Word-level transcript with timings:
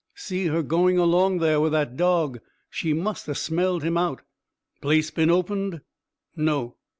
"See 0.15 0.47
her 0.47 0.63
going 0.63 0.97
along 0.97 1.37
there 1.37 1.59
with 1.61 1.73
that 1.73 1.95
dog. 1.95 2.39
She 2.71 2.91
must 2.91 3.27
ha' 3.27 3.35
smelled 3.35 3.83
him 3.83 3.97
out." 3.97 4.23
"Place 4.81 5.11
been 5.11 5.29
opened?" 5.29 5.81
"No." 6.35 6.77